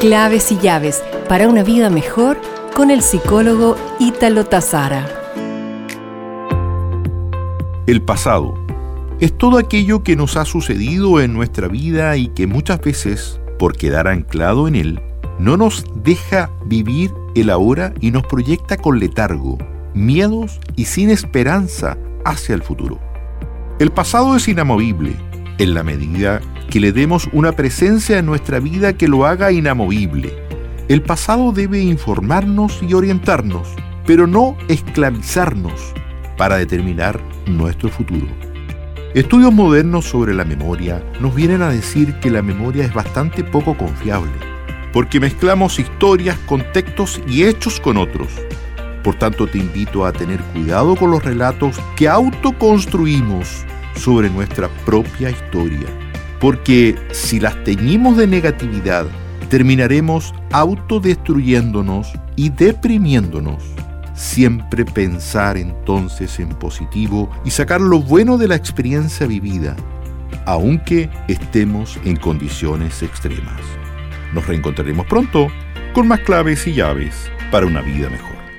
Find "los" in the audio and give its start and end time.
51.10-51.22